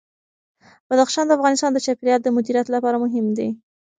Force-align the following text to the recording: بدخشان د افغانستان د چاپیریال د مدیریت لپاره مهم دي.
بدخشان 0.89 1.25
د 1.27 1.31
افغانستان 1.37 1.71
د 1.73 1.79
چاپیریال 1.85 2.19
د 2.23 2.27
مدیریت 2.37 2.67
لپاره 2.75 3.01
مهم 3.03 3.25
دي. 3.37 3.49